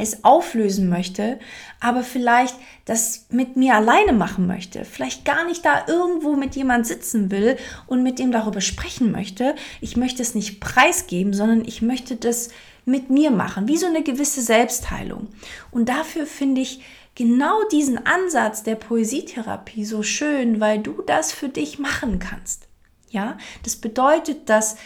es 0.03 0.25
auflösen 0.25 0.89
möchte, 0.89 1.39
aber 1.81 2.03
vielleicht 2.03 2.55
das 2.85 3.27
mit 3.31 3.57
mir 3.57 3.75
alleine 3.75 4.13
machen 4.13 4.47
möchte, 4.47 4.85
vielleicht 4.85 5.25
gar 5.25 5.47
nicht 5.47 5.65
da 5.65 5.87
irgendwo 5.87 6.37
mit 6.37 6.57
jemand 6.57 6.87
sitzen 6.87 7.31
will 7.31 7.57
und 7.87 8.03
mit 8.03 8.19
dem 8.19 8.33
darüber 8.33 8.61
sprechen 8.61 9.13
möchte. 9.13 9.55
Ich 9.81 9.97
möchte 9.97 10.23
es 10.23 10.35
nicht 10.35 10.61
preisgeben, 10.61 11.33
sondern 11.33 11.65
ich 11.65 11.83
möchte 11.83 12.17
das 12.17 12.51
mit 12.85 13.11
mir 13.11 13.31
machen, 13.31 13.69
wie 13.69 13.77
so 13.77 13.87
eine 13.87 14.03
gewisse 14.03 14.43
Selbstheilung. 14.43 15.29
Und 15.71 15.89
dafür 15.89 16.27
finde 16.27 16.61
ich 16.61 16.83
genau 17.15 17.63
diesen 17.71 18.05
Ansatz 18.07 18.63
der 18.63 18.75
Poesietherapie 18.75 19.85
so 19.85 20.03
schön, 20.03 20.61
weil 20.61 20.81
du 20.81 21.03
das 21.03 21.33
für 21.33 21.49
dich 21.49 21.79
machen 21.79 22.19
kannst. 22.19 22.67
Ja, 23.11 23.37
das 23.63 23.77
bedeutet, 23.77 24.49
dass 24.49 24.77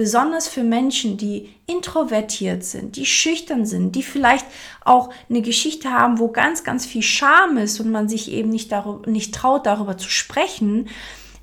besonders 0.00 0.48
für 0.48 0.62
Menschen, 0.62 1.18
die 1.18 1.50
introvertiert 1.66 2.64
sind, 2.64 2.96
die 2.96 3.04
schüchtern 3.04 3.66
sind, 3.66 3.94
die 3.94 4.02
vielleicht 4.02 4.46
auch 4.82 5.12
eine 5.28 5.42
Geschichte 5.42 5.90
haben, 5.90 6.18
wo 6.18 6.28
ganz, 6.28 6.64
ganz 6.64 6.86
viel 6.86 7.02
Scham 7.02 7.58
ist 7.58 7.80
und 7.80 7.90
man 7.90 8.08
sich 8.08 8.32
eben 8.32 8.48
nicht, 8.48 8.72
darüber, 8.72 9.10
nicht 9.10 9.34
traut, 9.34 9.66
darüber 9.66 9.98
zu 9.98 10.08
sprechen, 10.08 10.88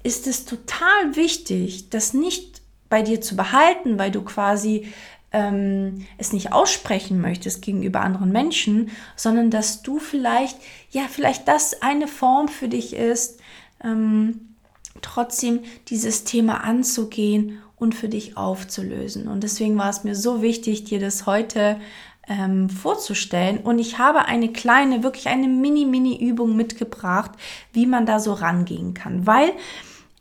ist 0.01 0.25
es 0.25 0.45
total 0.45 1.15
wichtig, 1.15 1.91
das 1.91 2.15
nicht 2.15 2.63
bei 2.89 3.03
dir 3.03 3.21
zu 3.21 3.35
behalten, 3.35 3.99
weil 3.99 4.09
du 4.09 4.23
quasi 4.23 4.87
ähm, 5.31 6.07
es 6.17 6.33
nicht 6.33 6.51
aussprechen 6.51 7.21
möchtest 7.21 7.61
gegenüber 7.61 8.01
anderen 8.01 8.31
Menschen, 8.31 8.89
sondern 9.15 9.51
dass 9.51 9.83
du 9.83 9.99
vielleicht, 9.99 10.57
ja, 10.89 11.03
vielleicht 11.07 11.47
das 11.47 11.83
eine 11.83 12.07
Form 12.07 12.47
für 12.47 12.69
dich 12.69 12.95
ist, 12.95 13.39
ähm, 13.83 14.55
trotzdem 15.03 15.59
dieses 15.89 16.23
Thema 16.23 16.63
anzugehen 16.63 17.61
und 17.77 17.95
für 17.95 18.09
dich 18.09 18.37
aufzulösen. 18.37 19.27
Und 19.27 19.43
deswegen 19.43 19.77
war 19.77 19.89
es 19.89 20.03
mir 20.03 20.15
so 20.15 20.41
wichtig, 20.41 20.83
dir 20.83 20.99
das 20.99 21.25
heute 21.25 21.79
ähm, 22.27 22.69
vorzustellen. 22.69 23.59
Und 23.59 23.79
ich 23.79 23.97
habe 23.97 24.25
eine 24.25 24.51
kleine, 24.51 25.03
wirklich 25.03 25.27
eine 25.27 25.47
Mini-Mini-Übung 25.47 26.55
mitgebracht, 26.55 27.31
wie 27.73 27.85
man 27.85 28.05
da 28.05 28.19
so 28.19 28.33
rangehen 28.33 28.93
kann. 28.93 29.25
Weil 29.27 29.51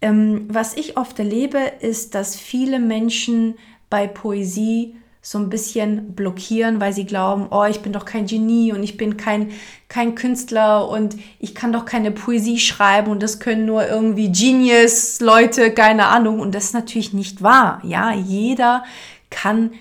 ähm, 0.03 0.47
was 0.49 0.77
ich 0.77 0.97
oft 0.97 1.19
erlebe, 1.19 1.59
ist, 1.81 2.15
dass 2.15 2.37
viele 2.37 2.79
Menschen 2.79 3.55
bei 3.89 4.07
Poesie 4.07 4.97
so 5.29 5.39
ein 5.39 5.51
bisschen 5.51 6.13
blockieren, 6.15 6.81
weil 6.81 6.93
sie 6.93 7.05
glauben, 7.05 7.49
oh, 7.51 7.65
ich 7.65 7.81
bin 7.81 7.93
doch 7.93 8.05
kein 8.05 8.27
Genie 8.27 8.73
und 8.73 8.85
ich 8.85 8.97
bin 8.97 9.17
kein, 9.17 9.51
kein 9.89 10.15
Künstler 10.15 10.89
und 10.89 11.17
ich 11.41 11.53
kann 11.53 11.73
doch 11.73 11.85
keine 11.85 12.13
Poesie 12.13 12.61
schreiben 12.61 13.11
und 13.11 13.25
das 13.25 13.41
können 13.41 13.67
nur 13.67 13.89
irgendwie 13.89 14.31
Genius-Leute, 14.31 15.73
keine 15.73 16.07
Ahnung. 16.07 16.39
Und 16.39 16.55
das 16.55 16.67
ist 16.67 16.75
natürlich 16.75 17.13
nicht 17.13 17.43
wahr. 17.43 17.81
Ja, 17.83 18.13
jeder 18.13 18.85
kann 19.29 19.73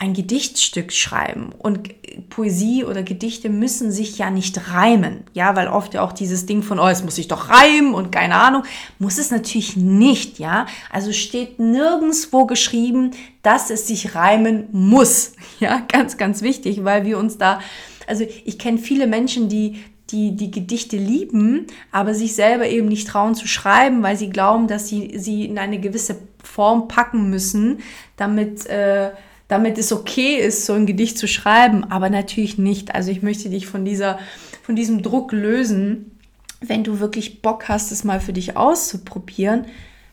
ein 0.00 0.14
Gedichtstück 0.14 0.92
schreiben 0.92 1.50
und 1.58 1.90
Poesie 2.30 2.84
oder 2.84 3.02
Gedichte 3.02 3.48
müssen 3.48 3.90
sich 3.90 4.16
ja 4.16 4.30
nicht 4.30 4.70
reimen, 4.70 5.24
ja, 5.34 5.56
weil 5.56 5.66
oft 5.66 5.92
ja 5.92 6.02
auch 6.02 6.12
dieses 6.12 6.46
Ding 6.46 6.62
von, 6.62 6.78
oh, 6.78 6.86
es 6.86 7.02
muss 7.02 7.16
sich 7.16 7.26
doch 7.26 7.50
reimen 7.50 7.94
und 7.94 8.12
keine 8.12 8.36
Ahnung, 8.36 8.62
muss 9.00 9.18
es 9.18 9.32
natürlich 9.32 9.76
nicht, 9.76 10.38
ja. 10.38 10.66
Also 10.92 11.12
steht 11.12 11.58
nirgendswo 11.58 12.46
geschrieben, 12.46 13.10
dass 13.42 13.70
es 13.70 13.88
sich 13.88 14.14
reimen 14.14 14.68
muss, 14.70 15.32
ja, 15.60 15.82
ganz, 15.88 16.16
ganz 16.16 16.42
wichtig, 16.42 16.84
weil 16.84 17.04
wir 17.04 17.18
uns 17.18 17.36
da, 17.36 17.60
also 18.06 18.24
ich 18.44 18.56
kenne 18.56 18.78
viele 18.78 19.06
Menschen, 19.08 19.48
die 19.48 19.82
die 20.10 20.34
die 20.34 20.50
Gedichte 20.50 20.96
lieben, 20.96 21.66
aber 21.92 22.14
sich 22.14 22.34
selber 22.34 22.66
eben 22.66 22.88
nicht 22.88 23.08
trauen 23.08 23.34
zu 23.34 23.46
schreiben, 23.46 24.02
weil 24.02 24.16
sie 24.16 24.30
glauben, 24.30 24.66
dass 24.66 24.88
sie 24.88 25.18
sie 25.18 25.44
in 25.44 25.58
eine 25.58 25.78
gewisse 25.78 26.16
Form 26.42 26.88
packen 26.88 27.28
müssen, 27.28 27.80
damit 28.16 28.64
äh, 28.68 29.10
damit 29.48 29.78
es 29.78 29.92
okay 29.92 30.36
ist, 30.36 30.66
so 30.66 30.74
ein 30.74 30.86
Gedicht 30.86 31.18
zu 31.18 31.26
schreiben, 31.26 31.84
aber 31.90 32.10
natürlich 32.10 32.58
nicht. 32.58 32.94
Also 32.94 33.10
ich 33.10 33.22
möchte 33.22 33.48
dich 33.48 33.66
von 33.66 33.84
dieser, 33.84 34.18
von 34.62 34.76
diesem 34.76 35.02
Druck 35.02 35.32
lösen. 35.32 36.18
Wenn 36.60 36.84
du 36.84 37.00
wirklich 37.00 37.40
Bock 37.40 37.68
hast, 37.68 37.90
es 37.90 38.04
mal 38.04 38.20
für 38.20 38.32
dich 38.32 38.56
auszuprobieren, 38.56 39.66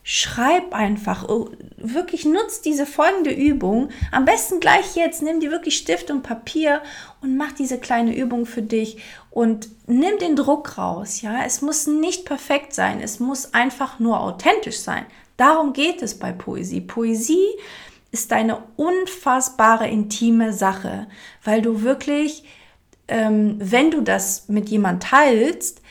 schreib 0.03 0.73
einfach, 0.73 1.27
oh, 1.27 1.49
wirklich 1.77 2.25
nutz 2.25 2.61
diese 2.61 2.85
folgende 2.85 3.31
Übung. 3.31 3.89
Am 4.11 4.23
besten 4.23 4.59
gleich 4.59 4.95
jetzt, 4.95 5.23
nimm 5.23 5.39
dir 5.39 5.51
wirklich 5.51 5.77
Stift 5.77 6.11
und 6.11 6.21
Papier 6.21 6.81
und 7.21 7.35
mach 7.35 7.51
diese 7.51 7.79
kleine 7.79 8.15
Übung 8.15 8.45
für 8.45 8.61
dich 8.61 8.99
und 9.31 9.67
nimm 9.87 10.19
den 10.19 10.35
Druck 10.35 10.77
raus. 10.77 11.21
Ja, 11.21 11.43
es 11.43 11.61
muss 11.61 11.87
nicht 11.87 12.23
perfekt 12.23 12.73
sein, 12.73 13.01
es 13.01 13.19
muss 13.19 13.53
einfach 13.55 13.99
nur 13.99 14.21
authentisch 14.21 14.77
sein. 14.77 15.05
Darum 15.37 15.73
geht 15.73 16.01
es 16.03 16.17
bei 16.17 16.31
Poesie. 16.31 16.81
Poesie 16.81 17.49
ist 18.15 18.31
eine 18.31 18.63
unfassbare 18.77 19.89
intime 19.89 20.53
Sache, 20.53 21.07
weil 21.43 21.61
du 21.61 21.81
wirklich, 21.81 22.45
ähm, 23.09 23.57
wenn 23.59 23.91
du 23.91 23.99
das 23.99 24.47
mit 24.47 24.69
jemand 24.69 25.03
teilst, 25.03 25.81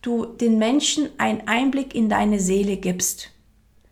du 0.00 0.26
den 0.26 0.58
Menschen 0.58 1.08
einen 1.18 1.48
Einblick 1.48 1.92
in 1.92 2.08
deine 2.08 2.38
Seele 2.38 2.76
gibst. 2.76 3.30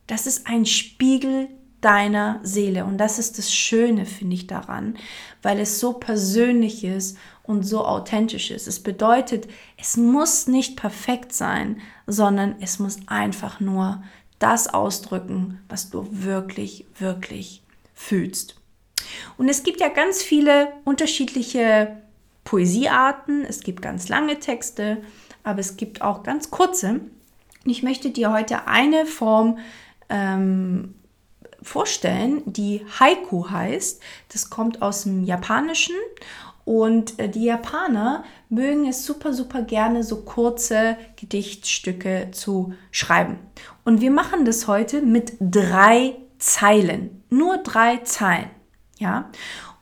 Das 0.06 0.28
ist 0.28 0.46
ein 0.46 0.66
Spiegel 0.66 1.48
deiner 1.80 2.38
Seele 2.44 2.84
und 2.84 2.96
das 2.96 3.18
ist 3.18 3.38
das 3.38 3.52
Schöne, 3.52 4.06
finde 4.06 4.36
ich 4.36 4.46
daran, 4.46 4.96
weil 5.42 5.58
es 5.58 5.80
so 5.80 5.94
persönlich 5.94 6.84
ist 6.84 7.18
und 7.42 7.64
so 7.64 7.84
authentisch 7.84 8.52
ist. 8.52 8.68
Es 8.68 8.80
bedeutet, 8.80 9.48
es 9.76 9.96
muss 9.96 10.46
nicht 10.46 10.76
perfekt 10.76 11.32
sein, 11.32 11.80
sondern 12.06 12.54
es 12.60 12.78
muss 12.78 12.98
einfach 13.06 13.58
nur 13.58 14.00
das 14.38 14.68
ausdrücken, 14.72 15.58
was 15.68 15.90
du 15.90 16.06
wirklich, 16.08 16.86
wirklich 16.96 17.64
fühlst. 18.00 18.56
Und 19.36 19.48
es 19.48 19.62
gibt 19.62 19.80
ja 19.80 19.88
ganz 19.88 20.22
viele 20.22 20.72
unterschiedliche 20.84 21.98
Poesiearten. 22.44 23.44
Es 23.44 23.60
gibt 23.60 23.82
ganz 23.82 24.08
lange 24.08 24.38
Texte, 24.40 24.98
aber 25.44 25.60
es 25.60 25.76
gibt 25.76 26.00
auch 26.00 26.22
ganz 26.22 26.50
kurze. 26.50 27.00
Ich 27.64 27.82
möchte 27.82 28.10
dir 28.10 28.32
heute 28.32 28.66
eine 28.66 29.04
Form 29.04 29.58
ähm, 30.08 30.94
vorstellen, 31.62 32.42
die 32.46 32.84
Haiku 32.98 33.50
heißt. 33.50 34.00
Das 34.32 34.48
kommt 34.48 34.80
aus 34.80 35.02
dem 35.02 35.24
Japanischen 35.24 35.94
und 36.64 37.18
äh, 37.18 37.28
die 37.28 37.44
Japaner 37.44 38.24
mögen 38.48 38.88
es 38.88 39.04
super, 39.04 39.34
super 39.34 39.62
gerne, 39.62 40.02
so 40.04 40.22
kurze 40.22 40.96
Gedichtstücke 41.16 42.28
zu 42.32 42.72
schreiben. 42.90 43.38
Und 43.84 44.00
wir 44.00 44.10
machen 44.10 44.46
das 44.46 44.66
heute 44.66 45.02
mit 45.02 45.34
drei 45.38 46.16
Zeilen. 46.38 47.19
Nur 47.30 47.58
drei 47.58 47.98
Zeilen. 47.98 48.50
Ja. 48.98 49.30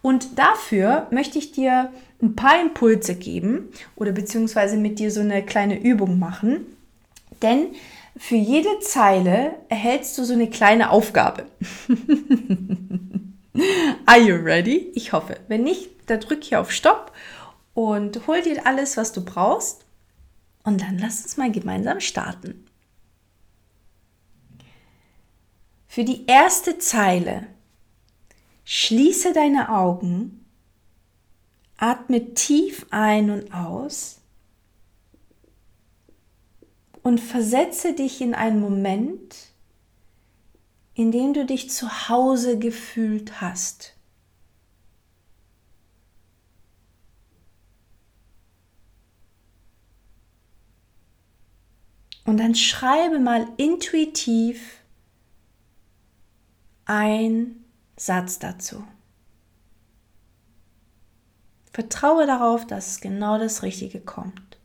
Und 0.03 0.39
dafür 0.39 1.09
möchte 1.11 1.39
ich 1.39 1.53
dir 1.53 1.93
ein 2.23 2.37
paar 2.37 2.61
Impulse 2.61 3.15
geben 3.15 3.69
oder 3.97 4.13
beziehungsweise 4.13 4.77
mit 4.77 4.99
dir 4.99 5.11
so 5.11 5.21
eine 5.21 5.45
kleine 5.45 5.81
Übung 5.81 6.19
machen. 6.19 6.67
Denn 7.43 7.69
für 8.17 8.37
jede 8.37 8.81
Zeile 8.81 9.55
erhältst 9.69 10.17
du 10.19 10.25
so 10.25 10.33
eine 10.33 10.51
kleine 10.51 10.91
Aufgabe. 10.91 11.47
Are 14.07 14.21
you 14.21 14.37
ready? 14.37 14.91
Ich 14.95 15.13
hoffe. 15.13 15.39
Wenn 15.49 15.65
nicht, 15.65 15.91
dann 16.07 16.21
drück 16.21 16.45
hier 16.45 16.61
auf 16.61 16.73
Stopp 16.73 17.13
und 17.75 18.27
hol 18.27 18.41
dir 18.43 18.67
alles, 18.67 18.97
was 18.97 19.13
du 19.13 19.25
brauchst. 19.25 19.85
Und 20.65 20.81
dann 20.83 20.99
lass 20.99 21.23
uns 21.23 21.37
mal 21.37 21.51
gemeinsam 21.51 22.01
starten. 22.01 22.65
Für 25.99 26.05
die 26.05 26.27
erste 26.27 26.79
Zeile. 26.79 27.49
Schließe 28.63 29.33
deine 29.33 29.75
Augen, 29.75 30.45
atme 31.77 32.35
tief 32.35 32.87
ein 32.91 33.31
und 33.31 33.53
aus. 33.53 34.21
Und 37.03 37.19
versetze 37.19 37.95
dich 37.95 38.21
in 38.21 38.37
einen 38.37 38.61
Moment, 38.61 39.35
in 40.95 41.11
dem 41.11 41.35
du 41.35 41.45
dich 41.45 41.69
zu 41.69 42.09
Hause 42.09 42.61
gefühlt 42.61 43.41
hast. 43.41 43.97
Und 52.25 52.37
dann 52.37 52.55
schreibe 52.55 53.19
mal 53.19 53.49
intuitiv 53.57 54.78
ein 56.89 57.65
Satz 57.97 58.39
dazu. 58.39 58.83
Vertraue 61.73 62.27
darauf, 62.27 62.67
dass 62.67 63.01
genau 63.01 63.39
das 63.39 63.63
Richtige 63.63 64.01
kommt. 64.01 64.59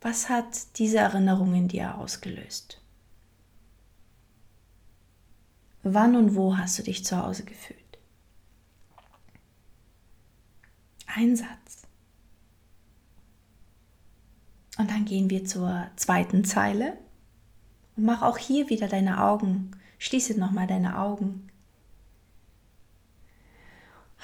Was 0.00 0.28
hat 0.28 0.78
diese 0.78 0.98
Erinnerung 0.98 1.52
in 1.54 1.66
dir 1.66 1.98
ausgelöst? 1.98 2.80
Wann 5.82 6.14
und 6.14 6.36
wo 6.36 6.56
hast 6.56 6.78
du 6.78 6.84
dich 6.84 7.04
zu 7.04 7.20
Hause 7.20 7.44
gefühlt? 7.44 7.80
Ein 11.06 11.34
Satz. 11.34 11.88
Und 14.78 14.90
dann 14.90 15.04
gehen 15.04 15.28
wir 15.28 15.44
zur 15.44 15.90
zweiten 15.96 16.44
Zeile 16.44 16.96
und 17.96 18.04
mach 18.04 18.22
auch 18.22 18.38
hier 18.38 18.68
wieder 18.68 18.88
deine 18.88 19.22
Augen. 19.22 19.70
Schließe 19.98 20.38
nochmal 20.38 20.66
deine 20.66 20.98
Augen. 20.98 21.48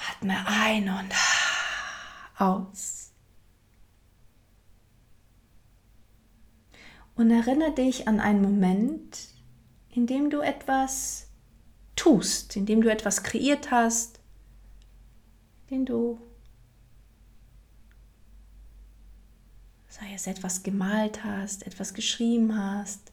Atme 0.09 0.35
ein 0.47 0.89
und 0.89 1.13
aus. 2.37 3.03
und 7.15 7.31
erinnere 7.31 7.73
dich 7.73 8.07
an 8.07 8.19
einen 8.19 8.41
Moment, 8.41 9.27
in 9.89 10.07
dem 10.07 10.29
du 10.29 10.39
etwas 10.39 11.27
tust, 11.95 12.55
in 12.55 12.65
dem 12.65 12.81
du 12.81 12.91
etwas 12.91 13.23
kreiert 13.23 13.71
hast, 13.71 14.19
den 15.69 15.85
du, 15.85 16.19
sei 19.87 20.13
es 20.13 20.25
etwas 20.27 20.63
gemalt 20.63 21.23
hast, 21.23 21.67
etwas 21.67 21.93
geschrieben 21.93 22.57
hast, 22.57 23.12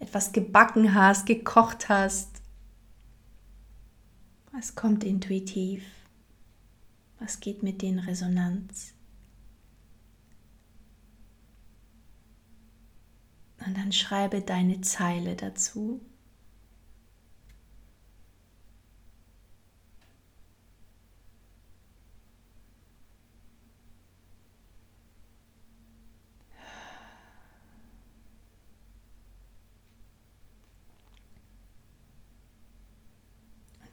etwas 0.00 0.32
gebacken 0.32 0.94
hast, 0.94 1.26
gekocht 1.26 1.88
hast. 1.88 2.42
Was 4.50 4.74
kommt 4.74 5.04
intuitiv? 5.04 5.84
Was 7.20 7.38
geht 7.38 7.62
mit 7.62 7.82
den 7.82 8.00
Resonanz? 8.00 8.94
Und 13.64 13.76
dann 13.76 13.92
schreibe 13.92 14.40
deine 14.40 14.80
Zeile 14.80 15.36
dazu. 15.36 16.00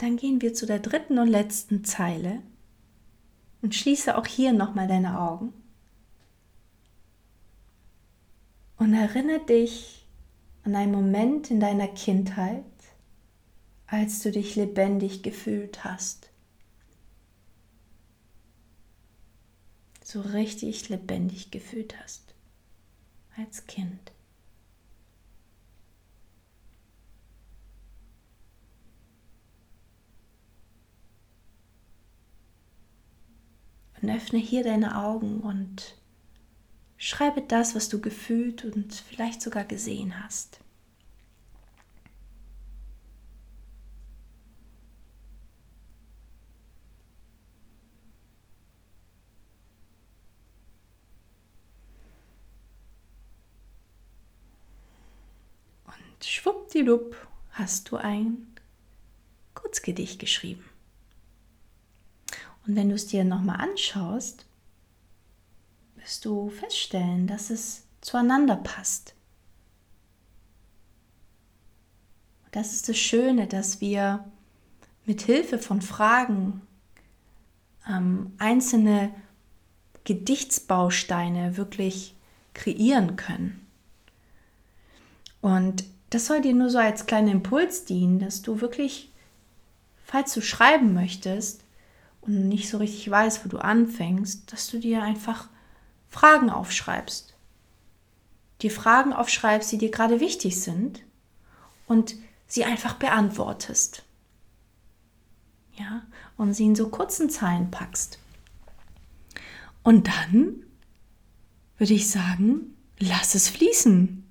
Dann 0.07 0.15
gehen 0.15 0.41
wir 0.41 0.53
zu 0.53 0.65
der 0.65 0.79
dritten 0.79 1.19
und 1.19 1.27
letzten 1.27 1.83
Zeile 1.83 2.41
und 3.61 3.75
schließe 3.75 4.17
auch 4.17 4.25
hier 4.25 4.53
nochmal 4.53 4.87
deine 4.87 5.19
Augen. 5.19 5.51
Und 8.77 8.93
erinnere 8.93 9.45
dich 9.45 10.07
an 10.63 10.77
einen 10.77 10.93
Moment 10.93 11.51
in 11.51 11.59
deiner 11.59 11.89
Kindheit, 11.89 12.63
als 13.85 14.21
du 14.21 14.31
dich 14.31 14.55
lebendig 14.55 15.23
gefühlt 15.23 15.83
hast. 15.83 16.29
So 20.05 20.21
richtig 20.21 20.87
lebendig 20.87 21.51
gefühlt 21.51 22.01
hast 22.01 22.33
als 23.35 23.67
Kind. 23.67 24.13
Und 34.07 34.15
öffne 34.15 34.39
hier 34.39 34.63
deine 34.63 35.03
Augen 35.03 35.41
und 35.41 35.97
Schreibe 36.97 37.41
das, 37.41 37.75
was 37.75 37.89
du 37.89 38.01
gefühlt 38.01 38.63
und 38.63 38.93
vielleicht 38.93 39.41
sogar 39.41 39.65
gesehen 39.65 40.23
hast. 40.23 40.61
Und 55.85 56.25
schwuppdiwupp 56.25 57.15
hast 57.51 57.91
du 57.91 57.97
ein 57.97 58.47
Kurzgedicht 59.53 60.17
geschrieben. 60.19 60.63
Und 62.67 62.75
wenn 62.75 62.89
du 62.89 62.95
es 62.95 63.07
dir 63.07 63.23
nochmal 63.23 63.61
anschaust, 63.61 64.45
wirst 65.95 66.25
du 66.25 66.49
feststellen, 66.49 67.25
dass 67.25 67.49
es 67.49 67.83
zueinander 68.01 68.57
passt. 68.57 69.15
Das 72.51 72.73
ist 72.73 72.89
das 72.89 72.97
Schöne, 72.97 73.47
dass 73.47 73.79
wir 73.79 74.25
mit 75.05 75.21
Hilfe 75.21 75.59
von 75.59 75.81
Fragen 75.81 76.61
ähm, 77.87 78.33
einzelne 78.37 79.13
Gedichtsbausteine 80.03 81.55
wirklich 81.55 82.15
kreieren 82.53 83.15
können. 83.15 83.65
Und 85.39 85.85
das 86.09 86.25
soll 86.25 86.41
dir 86.41 86.53
nur 86.53 86.69
so 86.69 86.79
als 86.79 87.05
kleiner 87.05 87.31
Impuls 87.31 87.85
dienen, 87.85 88.19
dass 88.19 88.41
du 88.41 88.59
wirklich, 88.59 89.11
falls 90.03 90.33
du 90.33 90.41
schreiben 90.41 90.93
möchtest 90.93 91.63
und 92.27 92.49
nicht 92.49 92.69
so 92.69 92.77
richtig 92.77 93.09
weißt, 93.09 93.45
wo 93.45 93.49
du 93.49 93.57
anfängst, 93.57 94.51
dass 94.51 94.69
du 94.69 94.79
dir 94.79 95.01
einfach 95.01 95.47
Fragen 96.09 96.49
aufschreibst. 96.49 97.33
Die 98.61 98.69
Fragen 98.69 99.13
aufschreibst, 99.13 99.71
die 99.71 99.77
dir 99.77 99.91
gerade 99.91 100.19
wichtig 100.19 100.61
sind 100.61 101.03
und 101.87 102.15
sie 102.47 102.65
einfach 102.65 102.95
beantwortest. 102.95 104.03
Ja, 105.73 106.03
und 106.37 106.53
sie 106.53 106.65
in 106.65 106.75
so 106.75 106.89
kurzen 106.89 107.29
Zeilen 107.29 107.71
packst. 107.71 108.19
Und 109.83 110.07
dann 110.07 110.63
würde 111.77 111.93
ich 111.93 112.09
sagen, 112.09 112.75
lass 112.99 113.35
es 113.35 113.47
fließen. 113.47 114.23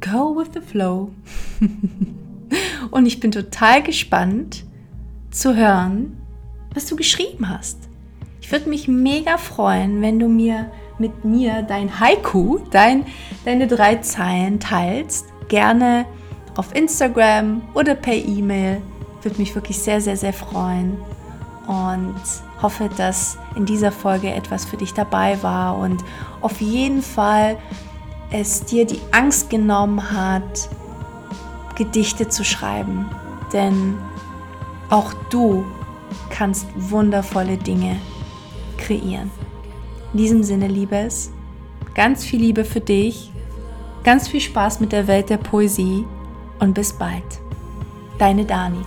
Go 0.00 0.36
with 0.36 0.50
the 0.52 0.60
flow. 0.60 1.12
und 2.90 3.06
ich 3.06 3.20
bin 3.20 3.30
total 3.30 3.82
gespannt 3.82 4.64
zu 5.30 5.54
hören, 5.54 6.21
was 6.74 6.86
du 6.86 6.96
geschrieben 6.96 7.48
hast 7.48 7.88
würde 8.52 8.68
mich 8.68 8.86
mega 8.86 9.38
freuen, 9.38 10.02
wenn 10.02 10.18
du 10.18 10.28
mir 10.28 10.70
mit 10.98 11.24
mir 11.24 11.62
dein 11.62 11.98
Haiku, 11.98 12.60
dein, 12.70 13.06
deine 13.44 13.66
drei 13.66 13.96
Zeilen 13.96 14.60
teilst. 14.60 15.26
Gerne 15.48 16.04
auf 16.56 16.74
Instagram 16.74 17.62
oder 17.74 17.94
per 17.94 18.14
E-Mail. 18.14 18.82
Würde 19.22 19.38
mich 19.38 19.54
wirklich 19.54 19.78
sehr, 19.78 20.00
sehr, 20.00 20.16
sehr 20.16 20.34
freuen. 20.34 20.98
Und 21.66 22.14
hoffe, 22.60 22.90
dass 22.96 23.38
in 23.56 23.64
dieser 23.64 23.90
Folge 23.90 24.32
etwas 24.32 24.64
für 24.64 24.76
dich 24.76 24.92
dabei 24.92 25.42
war 25.42 25.78
und 25.78 26.04
auf 26.40 26.60
jeden 26.60 27.02
Fall 27.02 27.56
es 28.30 28.64
dir 28.64 28.84
die 28.84 29.00
Angst 29.12 29.48
genommen 29.48 30.12
hat, 30.12 30.68
Gedichte 31.76 32.28
zu 32.28 32.44
schreiben. 32.44 33.08
Denn 33.52 33.96
auch 34.90 35.12
du 35.30 35.64
kannst 36.30 36.66
wundervolle 36.76 37.56
Dinge 37.56 37.96
kreieren. 38.78 39.30
In 40.12 40.18
diesem 40.18 40.42
Sinne, 40.42 40.68
Liebes, 40.68 41.32
ganz 41.94 42.24
viel 42.24 42.40
Liebe 42.40 42.64
für 42.64 42.80
dich, 42.80 43.30
ganz 44.04 44.28
viel 44.28 44.40
Spaß 44.40 44.80
mit 44.80 44.92
der 44.92 45.06
Welt 45.06 45.30
der 45.30 45.38
Poesie 45.38 46.04
und 46.58 46.74
bis 46.74 46.92
bald. 46.92 47.40
Deine 48.18 48.44
Dani. 48.44 48.82